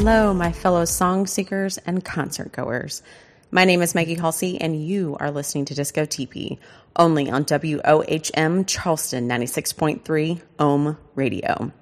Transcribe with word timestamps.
Hello, 0.00 0.32
my 0.32 0.52
fellow 0.52 0.84
song 0.84 1.26
seekers 1.26 1.76
and 1.78 2.04
concert 2.04 2.52
goers. 2.52 3.02
My 3.50 3.64
name 3.64 3.82
is 3.82 3.96
Maggie 3.96 4.14
Halsey, 4.14 4.60
and 4.60 4.80
you 4.80 5.16
are 5.18 5.32
listening 5.32 5.64
to 5.64 5.74
Disco 5.74 6.04
Teepee, 6.04 6.60
only 6.94 7.28
on 7.28 7.44
WOHM 7.44 8.64
Charleston 8.68 9.28
96.3 9.28 10.40
Ohm 10.60 10.96
Radio. 11.16 11.72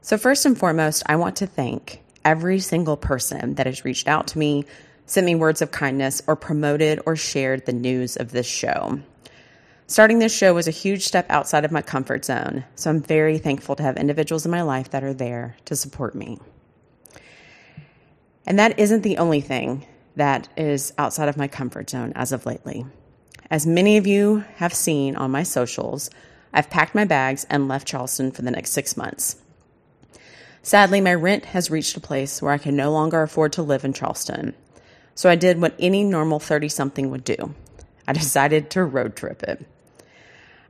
So, 0.00 0.18
first 0.18 0.46
and 0.46 0.58
foremost, 0.58 1.04
I 1.06 1.14
want 1.14 1.36
to 1.36 1.46
thank 1.46 2.02
every 2.24 2.58
single 2.58 2.96
person 2.96 3.54
that 3.54 3.66
has 3.66 3.84
reached 3.84 4.08
out 4.08 4.26
to 4.28 4.38
me, 4.38 4.64
sent 5.06 5.26
me 5.26 5.36
words 5.36 5.62
of 5.62 5.70
kindness, 5.70 6.22
or 6.26 6.34
promoted 6.34 7.00
or 7.06 7.14
shared 7.14 7.66
the 7.66 7.72
news 7.72 8.16
of 8.16 8.32
this 8.32 8.48
show. 8.48 8.98
Starting 9.86 10.18
this 10.18 10.36
show 10.36 10.52
was 10.52 10.66
a 10.66 10.72
huge 10.72 11.04
step 11.04 11.26
outside 11.30 11.64
of 11.64 11.70
my 11.70 11.82
comfort 11.82 12.24
zone, 12.24 12.64
so 12.74 12.90
I'm 12.90 13.00
very 13.00 13.38
thankful 13.38 13.76
to 13.76 13.84
have 13.84 13.96
individuals 13.96 14.44
in 14.44 14.50
my 14.50 14.62
life 14.62 14.90
that 14.90 15.04
are 15.04 15.14
there 15.14 15.56
to 15.66 15.76
support 15.76 16.16
me. 16.16 16.40
And 18.46 18.58
that 18.58 18.78
isn't 18.78 19.02
the 19.02 19.18
only 19.18 19.40
thing 19.40 19.84
that 20.14 20.48
is 20.56 20.92
outside 20.96 21.28
of 21.28 21.36
my 21.36 21.48
comfort 21.48 21.90
zone 21.90 22.12
as 22.14 22.32
of 22.32 22.46
lately. 22.46 22.86
As 23.50 23.66
many 23.66 23.96
of 23.96 24.06
you 24.06 24.44
have 24.56 24.72
seen 24.72 25.16
on 25.16 25.30
my 25.30 25.42
socials, 25.42 26.10
I've 26.52 26.70
packed 26.70 26.94
my 26.94 27.04
bags 27.04 27.44
and 27.50 27.68
left 27.68 27.86
Charleston 27.86 28.32
for 28.32 28.42
the 28.42 28.50
next 28.50 28.70
six 28.70 28.96
months. 28.96 29.36
Sadly, 30.62 31.00
my 31.00 31.14
rent 31.14 31.44
has 31.46 31.70
reached 31.70 31.96
a 31.96 32.00
place 32.00 32.40
where 32.40 32.52
I 32.52 32.58
can 32.58 32.74
no 32.74 32.90
longer 32.90 33.22
afford 33.22 33.52
to 33.52 33.62
live 33.62 33.84
in 33.84 33.92
Charleston. 33.92 34.54
So 35.14 35.30
I 35.30 35.36
did 35.36 35.60
what 35.60 35.76
any 35.78 36.02
normal 36.02 36.40
30 36.40 36.68
something 36.68 37.10
would 37.10 37.24
do 37.24 37.54
I 38.08 38.12
decided 38.14 38.70
to 38.70 38.84
road 38.84 39.16
trip 39.16 39.42
it. 39.42 39.64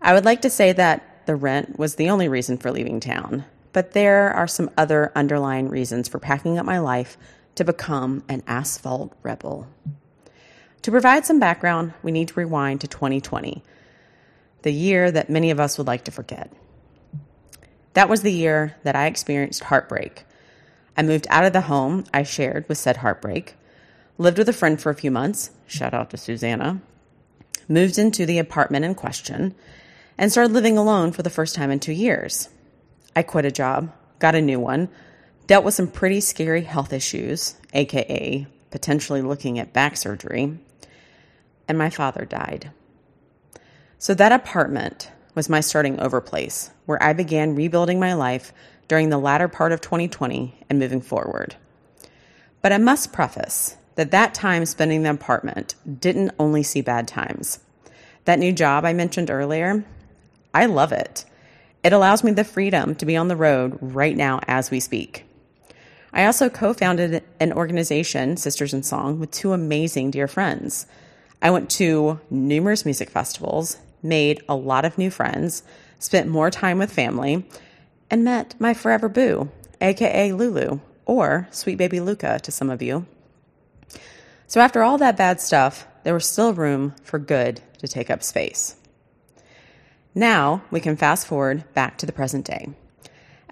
I 0.02 0.14
would 0.14 0.24
like 0.24 0.42
to 0.42 0.50
say 0.50 0.72
that 0.72 1.26
the 1.26 1.36
rent 1.36 1.78
was 1.78 1.94
the 1.94 2.10
only 2.10 2.28
reason 2.28 2.56
for 2.58 2.70
leaving 2.70 3.00
town, 3.00 3.44
but 3.72 3.92
there 3.92 4.32
are 4.32 4.46
some 4.46 4.70
other 4.76 5.12
underlying 5.14 5.68
reasons 5.68 6.08
for 6.08 6.18
packing 6.18 6.58
up 6.58 6.66
my 6.66 6.78
life 6.78 7.16
to 7.56 7.64
become 7.64 8.22
an 8.28 8.42
asphalt 8.46 9.12
rebel. 9.22 9.66
To 10.82 10.90
provide 10.90 11.26
some 11.26 11.40
background, 11.40 11.94
we 12.02 12.12
need 12.12 12.28
to 12.28 12.34
rewind 12.34 12.80
to 12.82 12.86
2020, 12.86 13.62
the 14.62 14.72
year 14.72 15.10
that 15.10 15.28
many 15.28 15.50
of 15.50 15.58
us 15.58 15.76
would 15.76 15.86
like 15.86 16.04
to 16.04 16.12
forget. 16.12 16.52
That 17.94 18.08
was 18.08 18.22
the 18.22 18.32
year 18.32 18.76
that 18.84 18.94
I 18.94 19.06
experienced 19.06 19.64
heartbreak. 19.64 20.24
I 20.96 21.02
moved 21.02 21.26
out 21.30 21.44
of 21.44 21.52
the 21.52 21.62
home 21.62 22.04
I 22.14 22.22
shared 22.22 22.68
with 22.68 22.78
said 22.78 22.98
heartbreak, 22.98 23.54
lived 24.18 24.38
with 24.38 24.48
a 24.48 24.52
friend 24.52 24.80
for 24.80 24.90
a 24.90 24.94
few 24.94 25.10
months, 25.10 25.50
shout 25.66 25.92
out 25.94 26.10
to 26.10 26.16
Susanna, 26.16 26.80
moved 27.68 27.98
into 27.98 28.26
the 28.26 28.38
apartment 28.38 28.84
in 28.84 28.94
question, 28.94 29.54
and 30.18 30.30
started 30.30 30.52
living 30.52 30.78
alone 30.78 31.12
for 31.12 31.22
the 31.22 31.30
first 31.30 31.54
time 31.54 31.70
in 31.70 31.80
two 31.80 31.92
years. 31.92 32.48
I 33.14 33.22
quit 33.22 33.44
a 33.44 33.50
job, 33.50 33.92
got 34.18 34.34
a 34.34 34.42
new 34.42 34.60
one, 34.60 34.88
dealt 35.46 35.64
with 35.64 35.74
some 35.74 35.88
pretty 35.88 36.20
scary 36.20 36.62
health 36.62 36.92
issues, 36.92 37.56
aka 37.72 38.46
potentially 38.70 39.22
looking 39.22 39.58
at 39.58 39.72
back 39.72 39.96
surgery, 39.96 40.58
and 41.68 41.78
my 41.78 41.90
father 41.90 42.24
died. 42.24 42.70
So 43.98 44.14
that 44.14 44.32
apartment 44.32 45.10
was 45.34 45.48
my 45.48 45.60
starting 45.60 45.98
over 46.00 46.20
place 46.20 46.70
where 46.86 47.02
I 47.02 47.12
began 47.12 47.54
rebuilding 47.54 48.00
my 48.00 48.14
life 48.14 48.52
during 48.88 49.10
the 49.10 49.18
latter 49.18 49.48
part 49.48 49.72
of 49.72 49.80
2020 49.80 50.54
and 50.68 50.78
moving 50.78 51.00
forward. 51.00 51.56
But 52.62 52.72
I 52.72 52.78
must 52.78 53.12
preface 53.12 53.76
that 53.96 54.10
that 54.10 54.34
time 54.34 54.66
spending 54.66 54.98
in 54.98 55.02
the 55.04 55.10
apartment 55.10 55.74
didn't 56.00 56.34
only 56.38 56.62
see 56.62 56.80
bad 56.80 57.08
times. 57.08 57.60
That 58.24 58.38
new 58.38 58.52
job 58.52 58.84
I 58.84 58.92
mentioned 58.92 59.30
earlier, 59.30 59.84
I 60.52 60.66
love 60.66 60.92
it. 60.92 61.24
It 61.82 61.92
allows 61.92 62.24
me 62.24 62.32
the 62.32 62.44
freedom 62.44 62.94
to 62.96 63.06
be 63.06 63.16
on 63.16 63.28
the 63.28 63.36
road 63.36 63.78
right 63.80 64.16
now 64.16 64.40
as 64.46 64.70
we 64.70 64.80
speak. 64.80 65.25
I 66.16 66.24
also 66.24 66.48
co 66.48 66.72
founded 66.72 67.22
an 67.40 67.52
organization, 67.52 68.38
Sisters 68.38 68.72
in 68.72 68.82
Song, 68.82 69.20
with 69.20 69.30
two 69.30 69.52
amazing 69.52 70.12
dear 70.12 70.26
friends. 70.26 70.86
I 71.42 71.50
went 71.50 71.68
to 71.72 72.18
numerous 72.30 72.86
music 72.86 73.10
festivals, 73.10 73.76
made 74.02 74.42
a 74.48 74.56
lot 74.56 74.86
of 74.86 74.96
new 74.96 75.10
friends, 75.10 75.62
spent 75.98 76.26
more 76.26 76.50
time 76.50 76.78
with 76.78 76.90
family, 76.90 77.46
and 78.10 78.24
met 78.24 78.54
my 78.58 78.72
forever 78.72 79.10
boo, 79.10 79.50
aka 79.82 80.32
Lulu, 80.32 80.80
or 81.04 81.48
Sweet 81.50 81.76
Baby 81.76 82.00
Luca 82.00 82.40
to 82.42 82.50
some 82.50 82.70
of 82.70 82.80
you. 82.80 83.04
So, 84.46 84.62
after 84.62 84.82
all 84.82 84.96
that 84.96 85.18
bad 85.18 85.38
stuff, 85.38 85.86
there 86.04 86.14
was 86.14 86.24
still 86.24 86.54
room 86.54 86.94
for 87.02 87.18
good 87.18 87.60
to 87.80 87.88
take 87.88 88.08
up 88.08 88.22
space. 88.22 88.76
Now 90.14 90.62
we 90.70 90.80
can 90.80 90.96
fast 90.96 91.26
forward 91.26 91.64
back 91.74 91.98
to 91.98 92.06
the 92.06 92.12
present 92.12 92.46
day. 92.46 92.70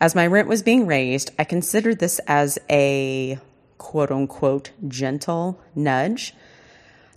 As 0.05 0.15
my 0.15 0.27
rent 0.27 0.49
was 0.49 0.63
being 0.63 0.87
raised, 0.87 1.31
I 1.39 1.45
considered 1.45 1.99
this 1.99 2.19
as 2.27 2.59
a 2.69 3.39
quote 3.79 4.11
unquote 4.11 4.71
gentle 4.87 5.59
nudge 5.75 6.35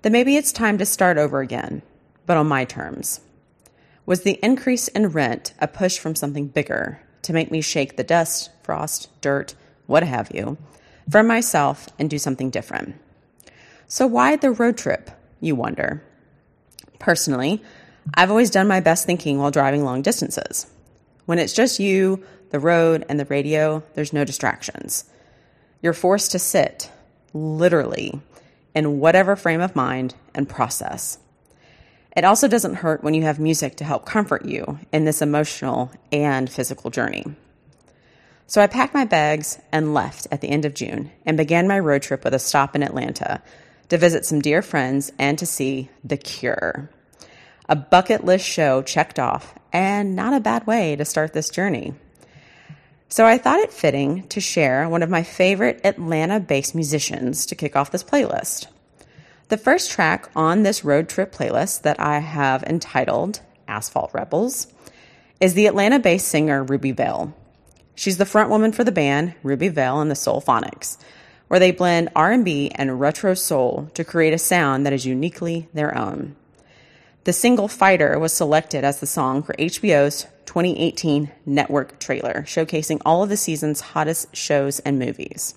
that 0.03 0.13
maybe 0.13 0.37
it's 0.37 0.53
time 0.53 0.77
to 0.77 0.85
start 0.85 1.17
over 1.17 1.41
again, 1.41 1.81
but 2.25 2.37
on 2.37 2.47
my 2.47 2.63
terms. 2.63 3.19
Was 4.05 4.21
the 4.21 4.39
increase 4.41 4.87
in 4.87 5.09
rent 5.09 5.53
a 5.59 5.67
push 5.67 5.99
from 5.99 6.15
something 6.15 6.47
bigger 6.47 7.01
to 7.23 7.33
make 7.33 7.51
me 7.51 7.59
shake 7.59 7.97
the 7.97 8.05
dust, 8.05 8.51
frost, 8.63 9.09
dirt, 9.19 9.53
what 9.85 10.03
have 10.03 10.31
you, 10.33 10.57
from 11.11 11.27
myself 11.27 11.89
and 11.99 12.09
do 12.09 12.17
something 12.17 12.49
different? 12.49 12.95
So, 13.89 14.07
why 14.07 14.37
the 14.37 14.51
road 14.51 14.77
trip, 14.77 15.11
you 15.41 15.57
wonder? 15.57 16.01
Personally, 16.99 17.61
I've 18.13 18.29
always 18.29 18.49
done 18.49 18.69
my 18.69 18.79
best 18.79 19.05
thinking 19.05 19.39
while 19.39 19.51
driving 19.51 19.83
long 19.83 20.01
distances. 20.03 20.67
When 21.25 21.39
it's 21.39 21.51
just 21.51 21.81
you, 21.81 22.23
the 22.49 22.59
road, 22.59 23.05
and 23.09 23.19
the 23.19 23.25
radio, 23.25 23.83
there's 23.93 24.13
no 24.13 24.23
distractions. 24.23 25.05
You're 25.81 25.93
forced 25.93 26.31
to 26.31 26.39
sit, 26.39 26.91
literally, 27.33 28.21
in 28.73 28.99
whatever 28.99 29.35
frame 29.35 29.61
of 29.61 29.75
mind 29.75 30.15
and 30.33 30.47
process. 30.47 31.19
It 32.15 32.23
also 32.23 32.47
doesn't 32.47 32.75
hurt 32.75 33.03
when 33.03 33.13
you 33.13 33.23
have 33.23 33.39
music 33.39 33.75
to 33.75 33.83
help 33.83 34.05
comfort 34.05 34.45
you 34.45 34.79
in 34.91 35.05
this 35.05 35.21
emotional 35.21 35.91
and 36.11 36.49
physical 36.49 36.89
journey. 36.89 37.25
So 38.47 38.61
I 38.61 38.67
packed 38.67 38.93
my 38.93 39.05
bags 39.05 39.59
and 39.71 39.93
left 39.93 40.25
at 40.31 40.41
the 40.41 40.49
end 40.49 40.65
of 40.65 40.73
June 40.73 41.11
and 41.25 41.37
began 41.37 41.67
my 41.67 41.77
road 41.79 42.01
trip 42.01 42.23
with 42.23 42.33
a 42.33 42.39
stop 42.39 42.75
in 42.75 42.81
Atlanta 42.81 43.41
to 43.89 43.97
visit 43.97 44.25
some 44.25 44.41
dear 44.41 44.61
friends 44.61 45.11
and 45.19 45.37
to 45.37 45.45
see 45.45 45.89
The 46.03 46.17
Cure. 46.17 46.89
A 47.69 47.75
bucket 47.75 48.23
list 48.23 48.45
show 48.45 48.81
checked 48.81 49.19
off, 49.19 49.53
and 49.73 50.15
not 50.15 50.33
a 50.33 50.39
bad 50.39 50.65
way 50.65 50.95
to 50.95 51.03
start 51.03 51.33
this 51.33 51.49
journey. 51.49 51.93
So 53.09 53.25
I 53.25 53.38
thought 53.38 53.59
it 53.59 53.72
fitting 53.72 54.28
to 54.28 54.41
share 54.41 54.90
one 54.90 55.01
of 55.01 55.09
my 55.09 55.23
favorite 55.23 55.79
Atlanta 55.85 56.40
based 56.40 56.75
musicians 56.75 57.45
to 57.45 57.56
kick 57.56 57.75
off 57.75 57.91
this 57.91 58.03
playlist. 58.03 58.68
The 59.47 59.57
first 59.57 59.91
track 59.91 60.29
on 60.35 60.63
this 60.63 60.84
road 60.84 61.07
trip 61.07 61.34
playlist 61.34 61.84
that 61.84 62.01
I 62.01 62.19
have 62.19 62.63
entitled 62.63 63.40
Asphalt 63.66 64.13
Rebels 64.13 64.68
is 65.40 65.53
the 65.53 65.68
Atlanta 65.68 66.00
based 66.00 66.28
singer 66.28 66.63
Ruby 66.66 66.91
Velle. 66.91 67.34
She's 67.95 68.18
the 68.18 68.25
front 68.25 68.50
woman 68.50 68.73
for 68.73 68.84
the 68.84 68.91
band 68.91 69.35
Ruby 69.41 69.69
Velle 69.69 70.01
and 70.01 70.12
the 70.12 70.16
Soulphonics, 70.16 70.97
where 71.47 71.62
they 71.62 71.72
blend 71.72 72.09
R&B 72.13 72.72
and 72.75 73.00
retro 73.00 73.34
soul 73.35 73.89
to 73.94 74.03
create 74.03 74.34
a 74.34 74.38
sound 74.38 74.85
that 74.85 74.94
is 74.94 75.06
uniquely 75.06 75.69
their 75.74 75.97
own. 75.97 76.35
The 77.27 77.33
single 77.33 77.67
Fighter 77.67 78.17
was 78.17 78.31
selected 78.31 78.85
as 78.85 79.01
the 79.01 79.05
song 79.05 79.43
for 79.43 79.53
HBO's 79.55 80.27
2018 80.45 81.29
network 81.45 81.99
trailer, 81.99 82.43
showcasing 82.47 83.01
all 83.05 83.21
of 83.21 83.27
the 83.27 83.35
season's 83.35 83.81
hottest 83.81 84.33
shows 84.33 84.79
and 84.79 84.97
movies. 84.97 85.53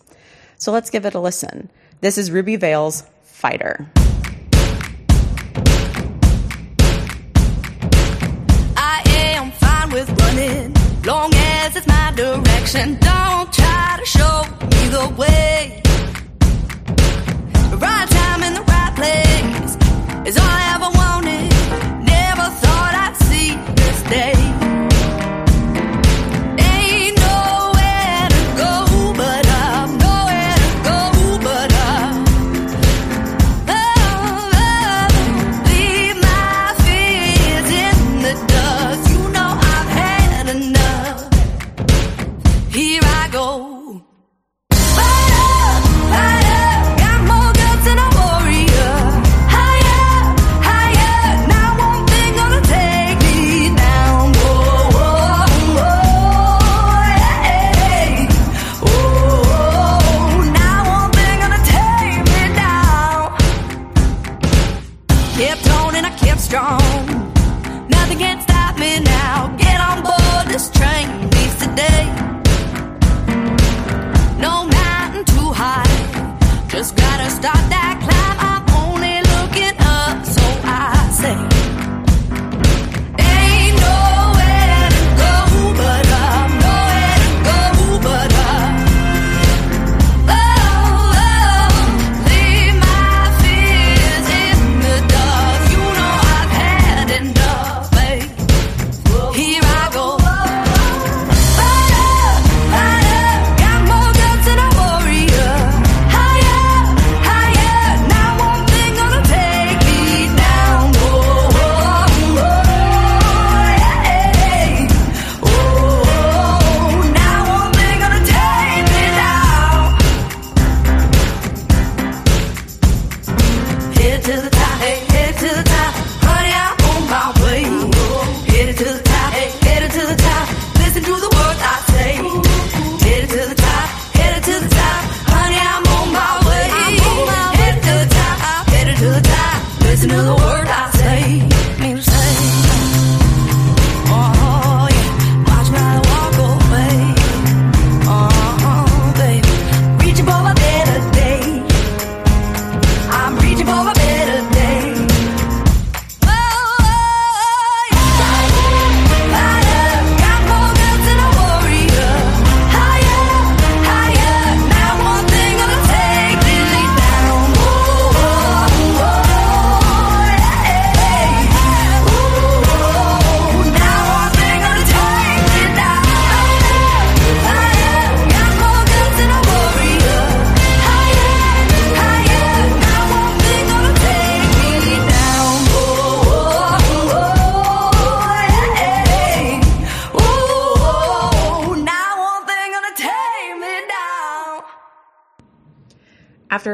So 0.58 0.72
let's 0.72 0.90
give 0.90 1.06
it 1.06 1.14
a 1.14 1.20
listen. 1.20 1.70
This 2.00 2.18
is 2.18 2.32
Ruby 2.32 2.56
Velle's 2.56 3.04
Fighter. 3.22 3.88
I 8.76 9.04
am 9.06 9.52
fine 9.52 9.90
with 9.90 10.10
running, 10.22 10.74
long 11.04 11.30
as 11.32 11.76
it's 11.76 11.86
my 11.86 12.12
direction. 12.16 12.98
Don't 12.98 13.52
try 13.52 13.96
to 13.96 14.04
show 14.04 14.42
me 14.60 14.88
the 14.88 15.14
way. 15.16 15.80
Right 17.76 18.08
time 18.10 18.42
in 18.42 18.54
the 18.54 18.62
right 18.62 18.92
place 18.96 19.76
is 20.26 20.36
all 20.36 20.44
I 20.44 20.69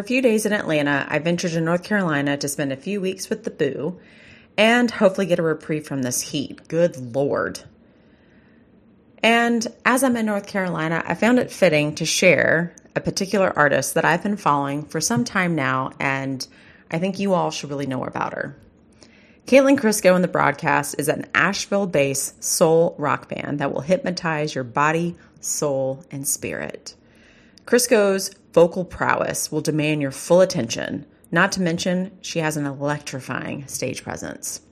few 0.07 0.23
days 0.23 0.47
in 0.47 0.53
Atlanta, 0.53 1.07
I 1.09 1.19
ventured 1.19 1.53
to 1.53 1.61
North 1.61 1.83
Carolina 1.83 2.37
to 2.37 2.49
spend 2.49 2.73
a 2.73 2.77
few 2.77 3.01
weeks 3.01 3.29
with 3.29 3.45
the 3.45 3.51
boo 3.51 3.99
and 4.57 4.91
hopefully 4.91 5.27
get 5.27 5.39
a 5.39 5.43
reprieve 5.43 5.87
from 5.87 6.03
this 6.03 6.21
heat. 6.21 6.69
Good 6.69 6.97
Lord. 7.15 7.61
And 9.23 9.67
as 9.85 10.05
I'm 10.05 10.17
in 10.17 10.27
North 10.27 10.47
Carolina, 10.47 11.03
I 11.05 11.15
found 11.15 11.39
it 11.39 11.51
fitting 11.51 11.97
to 11.97 12.07
share 12.07 12.75
a 12.95 13.01
particular 13.01 13.53
artist 13.57 13.95
that 13.95 14.05
I've 14.05 14.23
been 14.23 14.37
following 14.37 14.85
for 14.85 15.01
some 15.01 15.25
time 15.25 15.55
now, 15.55 15.91
and 15.99 16.47
I 16.91 16.99
think 16.99 17.19
you 17.19 17.35
all 17.35 17.51
should 17.51 17.71
really 17.71 17.87
know 17.87 18.05
about 18.05 18.33
her. 18.33 18.57
Caitlin 19.47 19.79
Krisko 19.79 20.15
in 20.17 20.23
the 20.23 20.29
broadcast 20.29 20.97
is 20.99 21.09
an 21.09 21.27
Asheville 21.35 21.87
based 21.87 22.43
soul 22.43 22.95
rock 22.99 23.29
band 23.29 23.59
that 23.59 23.73
will 23.73 23.81
hypnotize 23.81 24.55
your 24.55 24.65
body, 24.65 25.17
soul, 25.41 26.05
and 26.11 26.27
spirit. 26.27 26.95
Krisko's 27.65 28.31
vocal 28.57 28.87
prowess 28.87 29.53
will 29.53 29.61
demand 29.61 30.01
your 30.01 30.11
full 30.11 30.41
attention, 30.41 31.05
not 31.31 31.53
to 31.53 31.61
mention 31.61 32.11
she 32.23 32.39
has 32.39 32.57
an 32.57 32.65
electrifying 32.65 33.67
stage 33.67 34.03
presence. 34.03 34.63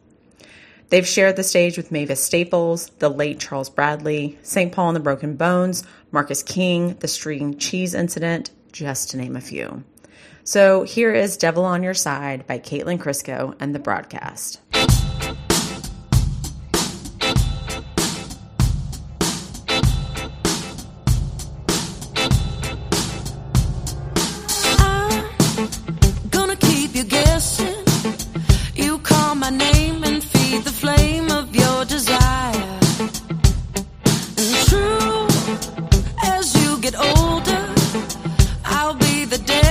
They've 0.88 1.06
shared 1.06 1.36
the 1.36 1.44
stage 1.44 1.76
with 1.76 1.92
Mavis 1.92 2.24
Staples, 2.24 2.86
the 3.00 3.10
late 3.10 3.40
Charles 3.40 3.68
Bradley, 3.68 4.38
St. 4.42 4.72
Paul 4.72 4.88
and 4.88 4.96
the 4.96 5.00
Broken 5.00 5.36
Bones, 5.36 5.84
Marcus 6.12 6.42
King, 6.42 6.94
the 7.00 7.08
string 7.08 7.58
cheese 7.58 7.92
incident, 7.92 8.52
just 8.72 9.10
to 9.10 9.18
name 9.18 9.36
a 9.36 9.42
few. 9.42 9.84
So 10.44 10.84
here 10.84 11.12
is 11.12 11.36
Devil 11.36 11.66
on 11.66 11.82
Your 11.82 11.92
Side 11.92 12.46
by 12.46 12.60
Caitlin 12.60 12.98
Krisko 12.98 13.54
and 13.60 13.74
the 13.74 13.78
broadcast. 13.78 14.62
the 39.36 39.44
day. 39.46 39.63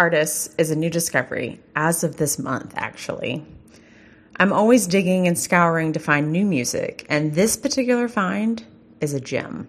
Artist 0.00 0.54
is 0.56 0.70
a 0.70 0.76
new 0.76 0.88
discovery 0.88 1.60
as 1.76 2.02
of 2.02 2.16
this 2.16 2.38
month, 2.38 2.72
actually. 2.74 3.44
I'm 4.36 4.50
always 4.50 4.86
digging 4.86 5.28
and 5.28 5.38
scouring 5.38 5.92
to 5.92 5.98
find 5.98 6.32
new 6.32 6.46
music, 6.46 7.04
and 7.10 7.34
this 7.34 7.54
particular 7.54 8.08
find 8.08 8.64
is 9.02 9.12
a 9.12 9.20
gem. 9.20 9.68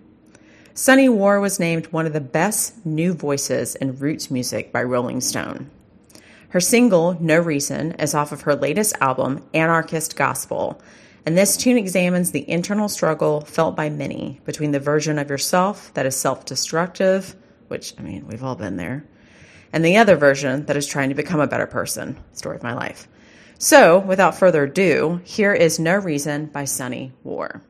Sunny 0.73 1.09
War 1.09 1.41
was 1.41 1.59
named 1.59 1.88
one 1.88 2.05
of 2.05 2.13
the 2.13 2.21
best 2.21 2.85
new 2.85 3.13
voices 3.13 3.75
in 3.75 3.97
roots 3.97 4.31
music 4.31 4.71
by 4.71 4.83
Rolling 4.83 5.19
Stone. 5.19 5.69
Her 6.47 6.61
single, 6.61 7.17
No 7.19 7.38
Reason, 7.41 7.91
is 8.00 8.15
off 8.15 8.31
of 8.31 8.43
her 8.43 8.55
latest 8.55 8.95
album, 9.01 9.43
Anarchist 9.53 10.15
Gospel, 10.15 10.81
and 11.25 11.38
this 11.38 11.57
tune 11.57 11.77
examines 11.77 12.31
the 12.31 12.50
internal 12.50 12.88
struggle 12.88 13.41
felt 13.41 13.75
by 13.75 13.89
many 13.89 14.39
between 14.45 14.71
the 14.71 14.79
version 14.79 15.19
of 15.19 15.29
yourself 15.29 15.93
that 15.95 16.05
is 16.05 16.15
self 16.15 16.45
destructive, 16.45 17.35
which, 17.67 17.93
I 18.00 18.01
mean, 18.01 18.25
we've 18.27 18.45
all 18.45 18.55
been 18.55 18.77
there, 18.77 19.03
and 19.73 19.83
the 19.83 19.97
other 19.97 20.15
version 20.15 20.65
that 20.65 20.77
is 20.77 20.87
trying 20.87 21.09
to 21.09 21.15
become 21.15 21.39
a 21.39 21.47
better 21.47 21.67
person. 21.67 22.17
Story 22.33 22.55
of 22.55 22.63
my 22.63 22.73
life. 22.73 23.07
So, 23.57 23.99
without 23.99 24.35
further 24.35 24.63
ado, 24.63 25.21
here 25.23 25.53
is 25.53 25.79
No 25.79 25.95
Reason 25.95 26.47
by 26.47 26.65
Sunny 26.65 27.13
War. 27.23 27.61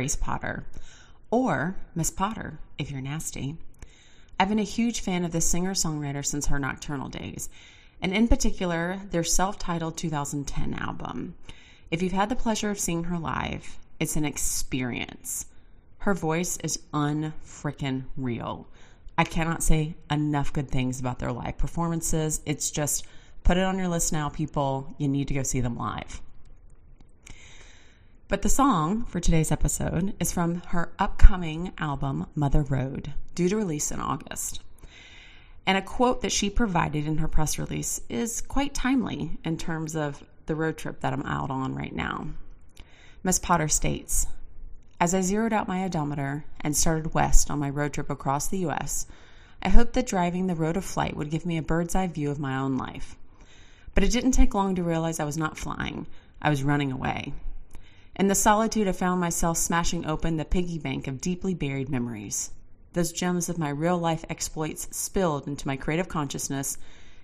Grace 0.00 0.16
Potter, 0.16 0.64
or 1.30 1.76
Miss 1.94 2.10
Potter, 2.10 2.58
if 2.78 2.90
you're 2.90 3.02
nasty. 3.02 3.58
I've 4.38 4.48
been 4.48 4.58
a 4.58 4.62
huge 4.62 5.00
fan 5.00 5.26
of 5.26 5.32
this 5.32 5.46
singer 5.46 5.74
songwriter 5.74 6.24
since 6.24 6.46
her 6.46 6.58
nocturnal 6.58 7.10
days, 7.10 7.50
and 8.00 8.14
in 8.14 8.26
particular, 8.26 8.98
their 9.10 9.22
self 9.22 9.58
titled 9.58 9.98
2010 9.98 10.72
album. 10.72 11.34
If 11.90 12.00
you've 12.00 12.14
had 12.14 12.30
the 12.30 12.34
pleasure 12.34 12.70
of 12.70 12.80
seeing 12.80 13.04
her 13.04 13.18
live, 13.18 13.76
it's 13.98 14.16
an 14.16 14.24
experience. 14.24 15.44
Her 15.98 16.14
voice 16.14 16.56
is 16.64 16.78
unfrickin' 16.94 18.04
real. 18.16 18.68
I 19.18 19.24
cannot 19.24 19.62
say 19.62 19.96
enough 20.10 20.50
good 20.54 20.70
things 20.70 20.98
about 20.98 21.18
their 21.18 21.30
live 21.30 21.58
performances. 21.58 22.40
It's 22.46 22.70
just 22.70 23.04
put 23.44 23.58
it 23.58 23.64
on 23.64 23.76
your 23.76 23.88
list 23.88 24.14
now, 24.14 24.30
people. 24.30 24.94
You 24.96 25.08
need 25.08 25.28
to 25.28 25.34
go 25.34 25.42
see 25.42 25.60
them 25.60 25.76
live. 25.76 26.22
But 28.30 28.42
the 28.42 28.48
song 28.48 29.06
for 29.06 29.18
today's 29.18 29.50
episode 29.50 30.14
is 30.20 30.30
from 30.30 30.62
her 30.66 30.92
upcoming 31.00 31.72
album, 31.78 32.26
Mother 32.36 32.62
Road, 32.62 33.12
due 33.34 33.48
to 33.48 33.56
release 33.56 33.90
in 33.90 33.98
August. 33.98 34.62
And 35.66 35.76
a 35.76 35.82
quote 35.82 36.22
that 36.22 36.30
she 36.30 36.48
provided 36.48 37.08
in 37.08 37.18
her 37.18 37.26
press 37.26 37.58
release 37.58 38.00
is 38.08 38.40
quite 38.40 38.72
timely 38.72 39.36
in 39.44 39.56
terms 39.56 39.96
of 39.96 40.22
the 40.46 40.54
road 40.54 40.76
trip 40.76 41.00
that 41.00 41.12
I'm 41.12 41.24
out 41.24 41.50
on 41.50 41.74
right 41.74 41.92
now. 41.92 42.28
Miss 43.24 43.40
Potter 43.40 43.66
states 43.66 44.28
As 45.00 45.12
I 45.12 45.22
zeroed 45.22 45.52
out 45.52 45.66
my 45.66 45.82
odometer 45.84 46.44
and 46.60 46.76
started 46.76 47.12
west 47.12 47.50
on 47.50 47.58
my 47.58 47.68
road 47.68 47.94
trip 47.94 48.10
across 48.10 48.46
the 48.46 48.58
U.S., 48.58 49.06
I 49.60 49.70
hoped 49.70 49.94
that 49.94 50.06
driving 50.06 50.46
the 50.46 50.54
road 50.54 50.76
of 50.76 50.84
flight 50.84 51.16
would 51.16 51.30
give 51.30 51.44
me 51.44 51.58
a 51.58 51.62
bird's 51.62 51.96
eye 51.96 52.06
view 52.06 52.30
of 52.30 52.38
my 52.38 52.56
own 52.56 52.78
life. 52.78 53.16
But 53.92 54.04
it 54.04 54.12
didn't 54.12 54.32
take 54.32 54.54
long 54.54 54.76
to 54.76 54.84
realize 54.84 55.18
I 55.18 55.24
was 55.24 55.36
not 55.36 55.58
flying, 55.58 56.06
I 56.40 56.48
was 56.48 56.62
running 56.62 56.92
away. 56.92 57.34
In 58.16 58.28
the 58.28 58.34
solitude, 58.34 58.88
I 58.88 58.92
found 58.92 59.20
myself 59.20 59.56
smashing 59.56 60.04
open 60.04 60.36
the 60.36 60.44
piggy 60.44 60.78
bank 60.78 61.06
of 61.06 61.20
deeply 61.20 61.54
buried 61.54 61.88
memories. 61.88 62.50
Those 62.92 63.12
gems 63.12 63.48
of 63.48 63.58
my 63.58 63.68
real 63.68 63.98
life 63.98 64.24
exploits 64.28 64.88
spilled 64.90 65.46
into 65.46 65.66
my 65.66 65.76
creative 65.76 66.08
consciousness 66.08 66.76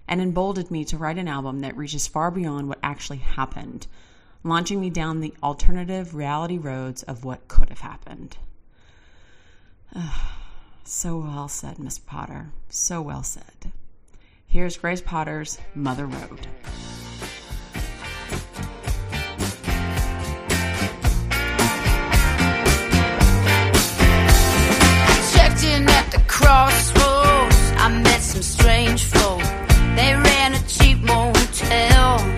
and 0.06 0.20
emboldened 0.20 0.70
me 0.70 0.84
to 0.84 0.96
write 0.96 1.18
an 1.18 1.28
album 1.28 1.60
that 1.60 1.76
reaches 1.76 2.06
far 2.06 2.30
beyond 2.30 2.68
what 2.68 2.78
actually 2.82 3.18
happened, 3.18 3.86
launching 4.44 4.80
me 4.80 4.90
down 4.90 5.20
the 5.20 5.34
alternative 5.42 6.14
reality 6.14 6.58
roads 6.58 7.02
of 7.02 7.24
what 7.24 7.48
could 7.48 7.68
have 7.68 7.80
happened. 7.80 8.36
so 10.84 11.18
well 11.18 11.48
said, 11.48 11.78
Miss 11.78 11.98
Potter. 11.98 12.50
So 12.68 13.02
well 13.02 13.24
said. 13.24 13.72
Here's 14.46 14.76
Grace 14.76 15.00
Potter's 15.00 15.58
Mother 15.74 16.06
Road. 16.06 16.46
Crossroads. 26.36 27.60
I 27.84 27.88
met 28.02 28.20
some 28.20 28.42
strange 28.42 29.04
folk. 29.04 29.40
They 29.96 30.12
ran 30.14 30.54
a 30.54 30.62
cheap 30.68 30.98
motel. 30.98 32.35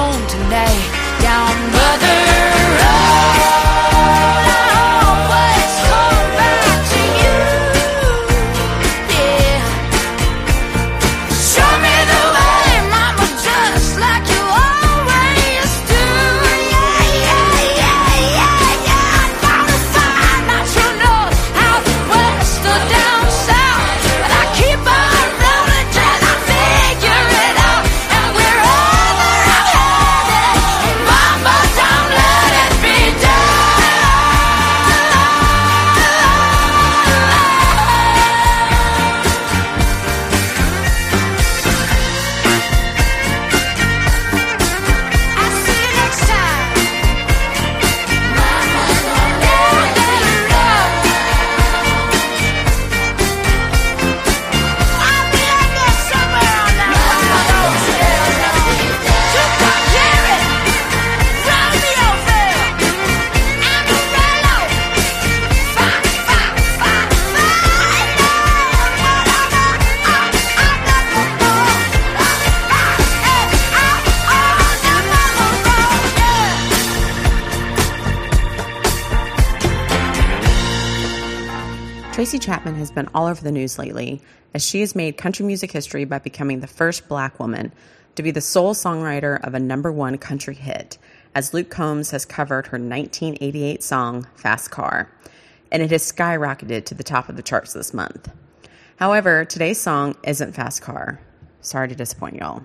on 0.00 0.26
tonight, 0.28 1.20
down 1.20 1.72
mother. 1.72 2.29
has 82.90 82.94
been 83.04 83.10
all 83.14 83.28
over 83.28 83.42
the 83.42 83.52
news 83.52 83.78
lately 83.78 84.20
as 84.52 84.66
she 84.66 84.80
has 84.80 84.96
made 84.96 85.16
country 85.16 85.46
music 85.46 85.70
history 85.70 86.04
by 86.04 86.18
becoming 86.18 86.58
the 86.58 86.66
first 86.66 87.08
black 87.08 87.38
woman 87.38 87.72
to 88.16 88.22
be 88.22 88.32
the 88.32 88.40
sole 88.40 88.74
songwriter 88.74 89.40
of 89.46 89.54
a 89.54 89.60
number 89.60 89.92
one 89.92 90.18
country 90.18 90.56
hit, 90.56 90.98
as 91.32 91.54
Luke 91.54 91.70
Combs 91.70 92.10
has 92.10 92.24
covered 92.24 92.66
her 92.66 92.78
1988 92.78 93.84
song, 93.84 94.26
Fast 94.34 94.72
Car, 94.72 95.08
and 95.70 95.84
it 95.84 95.92
has 95.92 96.10
skyrocketed 96.10 96.84
to 96.86 96.94
the 96.96 97.04
top 97.04 97.28
of 97.28 97.36
the 97.36 97.44
charts 97.44 97.74
this 97.74 97.94
month. 97.94 98.28
However, 98.96 99.44
today's 99.44 99.78
song 99.78 100.16
isn't 100.24 100.56
Fast 100.56 100.82
Car. 100.82 101.20
Sorry 101.60 101.86
to 101.86 101.94
disappoint 101.94 102.36
y'all. 102.36 102.64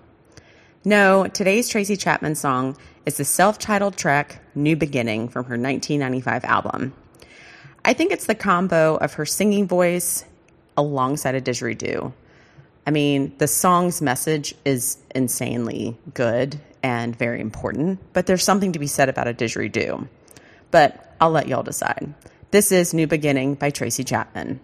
No, 0.83 1.27
today's 1.27 1.69
Tracy 1.69 1.97
Chapman 1.97 2.33
song 2.33 2.77
is 3.05 3.17
the 3.17 3.25
self 3.25 3.59
titled 3.59 3.95
track 3.95 4.39
New 4.55 4.75
Beginning 4.75 5.29
from 5.29 5.45
her 5.45 5.57
1995 5.57 6.45
album. 6.45 6.93
I 7.87 7.93
think 7.93 8.11
it's 8.11 8.25
the 8.25 8.33
combo 8.33 8.95
of 8.95 9.13
her 9.13 9.27
singing 9.27 9.67
voice 9.67 10.25
alongside 10.75 11.35
a 11.35 11.41
didgeridoo. 11.41 12.11
I 12.87 12.91
mean, 12.91 13.35
the 13.37 13.47
song's 13.47 14.01
message 14.01 14.55
is 14.65 14.97
insanely 15.13 15.95
good 16.15 16.59
and 16.81 17.15
very 17.15 17.39
important, 17.39 17.99
but 18.11 18.25
there's 18.25 18.43
something 18.43 18.71
to 18.71 18.79
be 18.79 18.87
said 18.87 19.07
about 19.07 19.27
a 19.27 19.35
didgeridoo. 19.35 20.07
But 20.71 21.15
I'll 21.21 21.29
let 21.29 21.47
y'all 21.47 21.61
decide. 21.61 22.11
This 22.49 22.71
is 22.71 22.91
New 22.91 23.05
Beginning 23.05 23.53
by 23.53 23.69
Tracy 23.69 24.03
Chapman. 24.03 24.59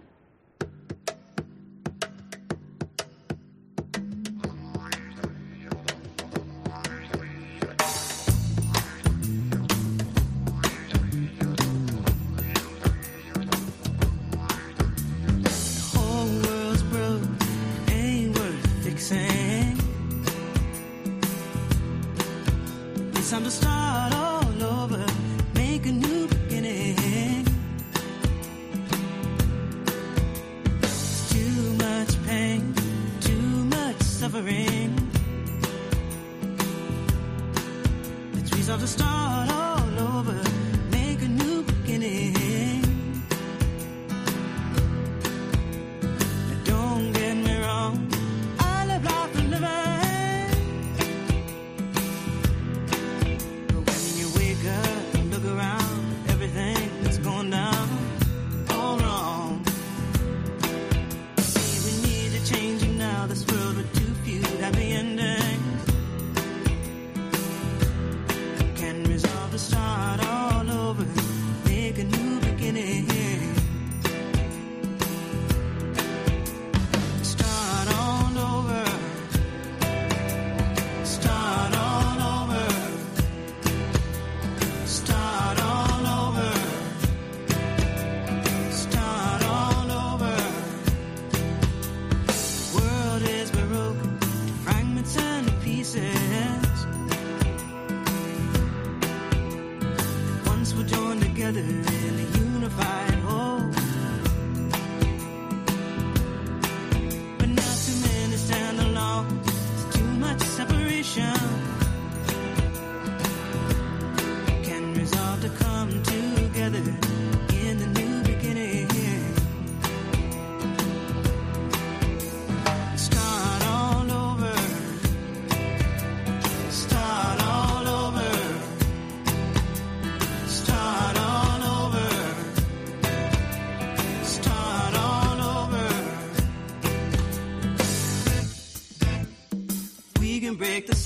we're 100.76 100.84
joined 100.84 101.22
together 101.22 101.60
in 101.60 101.84
a 101.86 102.38
unified 102.38 103.11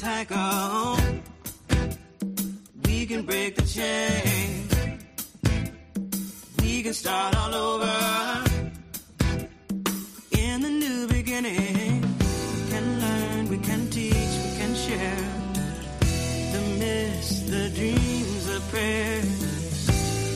let's 0.02 0.32
our. 0.32 0.98
We 2.85 3.06
can 3.06 3.22
break 3.24 3.56
the 3.56 3.62
chain. 3.62 4.68
We 6.61 6.82
can 6.82 6.92
start 6.92 7.37
all 7.37 7.54
over 7.54 8.44
in 10.32 10.61
the 10.62 10.70
new 10.70 11.09
beginning. 11.09 12.02
We 12.02 12.70
can 12.70 13.00
learn, 13.00 13.48
we 13.48 13.59
can 13.59 13.88
teach, 13.90 14.12
we 14.12 14.59
can 14.59 14.74
share 14.74 15.24
the 16.52 16.61
myths, 16.78 17.40
the 17.42 17.70
dreams, 17.74 18.46
the 18.46 18.61
prayers, 18.70 19.87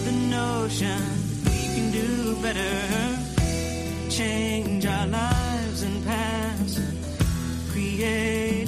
the 0.04 0.12
notion 0.30 1.02
we 1.44 1.60
can 1.74 1.90
do 1.92 2.36
better. 2.42 4.10
Change 4.10 4.86
our 4.86 5.06
lives 5.06 5.82
and 5.82 6.04
past. 6.04 6.80
Create. 7.72 8.59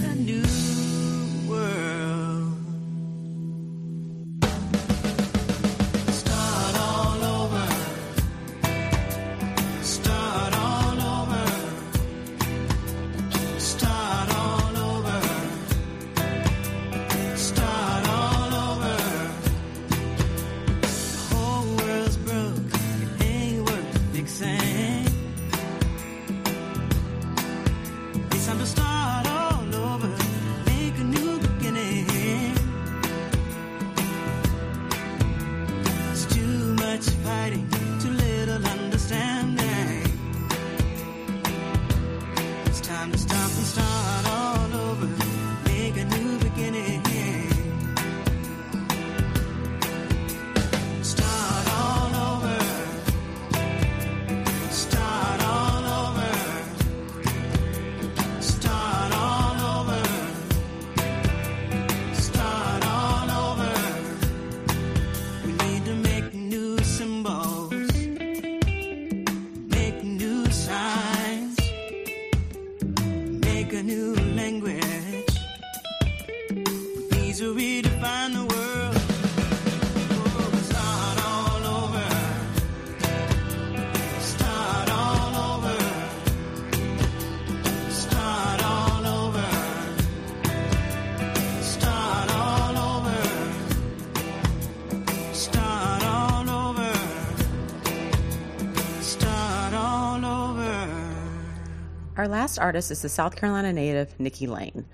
Our 102.23 102.29
last 102.29 102.57
artist 102.57 102.93
is 102.93 103.03
the 103.03 103.09
South 103.09 103.35
Carolina 103.35 103.73
native 103.73 104.21
Nikki 104.21 104.47
Lane. 104.47 104.85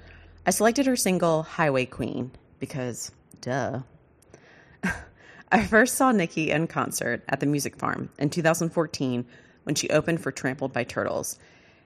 I 0.47 0.51
selected 0.51 0.87
her 0.87 0.97
single 0.97 1.43
Highway 1.43 1.85
Queen 1.85 2.31
because, 2.59 3.12
duh. 3.43 3.81
I 5.53 5.62
first 5.67 5.97
saw 5.97 6.11
Nikki 6.11 6.51
in 6.51 6.69
concert 6.69 7.23
at 7.29 7.41
the 7.41 7.45
Music 7.47 7.77
Farm 7.77 8.09
in 8.19 8.31
2014 8.31 9.27
when 9.64 9.75
she 9.75 9.91
opened 9.91 10.23
for 10.23 10.33
Trampled 10.33 10.73
by 10.73 10.85
Turtles. 10.85 11.38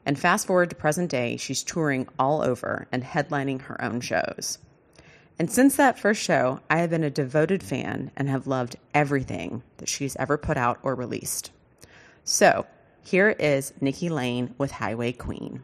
And 0.06 0.16
fast 0.16 0.46
forward 0.46 0.70
to 0.70 0.76
present 0.76 1.10
day, 1.10 1.36
she's 1.38 1.64
touring 1.64 2.06
all 2.20 2.40
over 2.40 2.86
and 2.92 3.02
headlining 3.02 3.62
her 3.62 3.82
own 3.82 4.00
shows. 4.00 4.58
And 5.40 5.50
since 5.50 5.74
that 5.74 5.98
first 5.98 6.22
show, 6.22 6.60
I 6.70 6.78
have 6.78 6.90
been 6.90 7.02
a 7.02 7.10
devoted 7.10 7.64
fan 7.64 8.12
and 8.14 8.28
have 8.28 8.46
loved 8.46 8.76
everything 8.94 9.64
that 9.78 9.88
she's 9.88 10.14
ever 10.20 10.38
put 10.38 10.56
out 10.56 10.78
or 10.84 10.94
released. 10.94 11.50
So, 12.22 12.64
here 13.04 13.30
is 13.30 13.72
Nikki 13.80 14.08
Lane 14.08 14.54
with 14.58 14.70
Highway 14.70 15.12
Queen. 15.12 15.62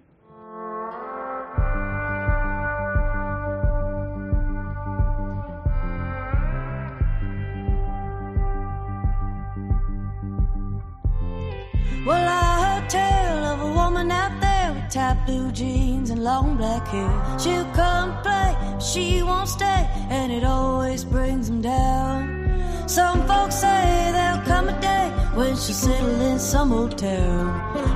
Well, 12.07 12.27
I 12.27 12.81
heard 12.81 12.89
tell 12.89 13.45
of 13.45 13.61
a 13.61 13.73
woman 13.75 14.11
out 14.11 14.41
there 14.41 14.73
with 14.73 14.91
tight 14.91 15.27
blue 15.27 15.53
jeans 15.53 16.11
and 16.11 16.25
long 16.25 16.57
black 16.57 16.87
hair. 16.89 17.39
She'll 17.39 17.71
come 17.75 18.21
play, 18.23 18.57
she 18.81 19.23
won't 19.23 19.49
stay, 19.49 19.87
and 20.09 20.33
it 20.33 20.43
always 20.45 21.05
brings 21.05 21.49
them 21.49 21.61
down. 21.61 22.89
Some 22.89 23.27
folks 23.27 23.57
say 23.57 24.11
there'll 24.13 24.41
come 24.47 24.71
a 24.71 24.81
day 24.81 25.13
when 25.39 25.55
she'll 25.57 25.75
settle 25.75 26.21
in 26.21 26.39
some 26.39 26.71
hotel. 26.71 27.31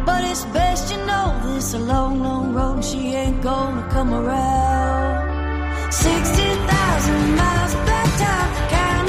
But 0.07 0.23
it's 0.31 0.45
best 0.57 0.93
you 0.93 0.99
know 1.05 1.27
this 1.45 1.75
a 1.75 1.79
long, 1.79 2.23
long 2.23 2.55
road, 2.55 2.85
she 2.85 3.01
ain't 3.23 3.43
gonna 3.43 3.85
come 3.91 4.15
around. 4.15 5.93
60,000 5.93 7.37
miles 7.41 7.75
back 7.89 8.09
town, 8.23 8.49
countless 8.71 8.93
broken 8.93 9.02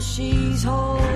she's 0.00 0.64
holding. 0.64 1.09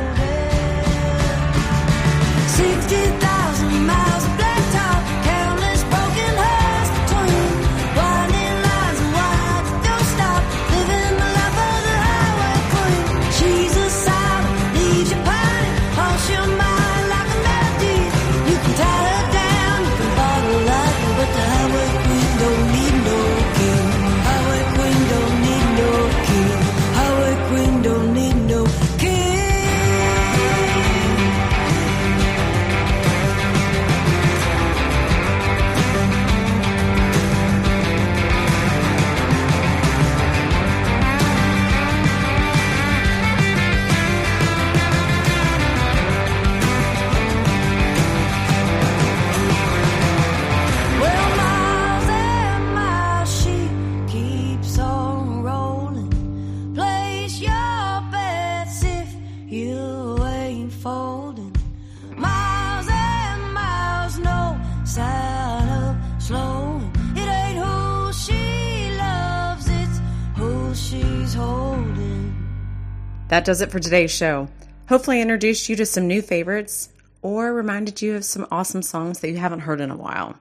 That 73.34 73.44
does 73.44 73.62
it 73.62 73.72
for 73.72 73.80
today's 73.80 74.12
show. 74.12 74.46
Hopefully, 74.88 75.18
I 75.18 75.22
introduced 75.22 75.68
you 75.68 75.74
to 75.74 75.86
some 75.86 76.06
new 76.06 76.22
favorites 76.22 76.90
or 77.20 77.52
reminded 77.52 78.00
you 78.00 78.14
of 78.14 78.24
some 78.24 78.46
awesome 78.48 78.80
songs 78.82 79.18
that 79.18 79.28
you 79.28 79.38
haven't 79.38 79.62
heard 79.66 79.80
in 79.80 79.90
a 79.90 79.96
while. 79.96 80.36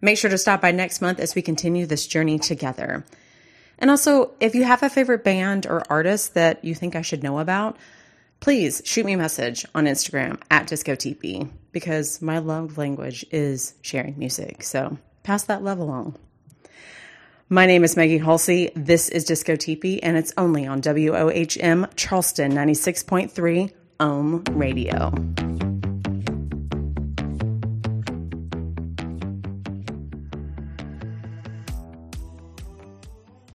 Make 0.00 0.18
sure 0.18 0.28
to 0.28 0.36
stop 0.36 0.60
by 0.60 0.72
next 0.72 1.00
month 1.00 1.20
as 1.20 1.36
we 1.36 1.42
continue 1.42 1.86
this 1.86 2.04
journey 2.04 2.40
together. 2.40 3.04
And 3.78 3.90
also, 3.90 4.32
if 4.40 4.56
you 4.56 4.64
have 4.64 4.82
a 4.82 4.90
favorite 4.90 5.22
band 5.22 5.66
or 5.66 5.84
artist 5.88 6.34
that 6.34 6.64
you 6.64 6.74
think 6.74 6.96
I 6.96 7.02
should 7.02 7.22
know 7.22 7.38
about, 7.38 7.76
please 8.40 8.82
shoot 8.84 9.06
me 9.06 9.12
a 9.12 9.18
message 9.18 9.64
on 9.72 9.84
Instagram 9.84 10.42
at 10.50 10.66
DiscoTP 10.66 11.48
because 11.70 12.20
my 12.20 12.38
love 12.38 12.76
language 12.76 13.24
is 13.30 13.74
sharing 13.82 14.18
music. 14.18 14.64
So 14.64 14.98
pass 15.22 15.44
that 15.44 15.62
love 15.62 15.78
along. 15.78 16.18
My 17.48 17.64
name 17.64 17.84
is 17.84 17.96
Maggie 17.96 18.18
Halsey. 18.18 18.72
This 18.74 19.08
is 19.08 19.22
Disco 19.22 19.54
Teepee, 19.54 20.02
and 20.02 20.16
it's 20.16 20.32
only 20.36 20.66
on 20.66 20.82
WOHM 20.82 21.88
Charleston 21.94 22.50
96.3 22.52 23.72
Ohm 24.00 24.42
Radio. 24.50 25.12